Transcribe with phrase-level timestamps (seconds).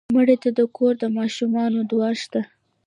[0.15, 2.41] مړه ته د کور د ماشومانو دعا شته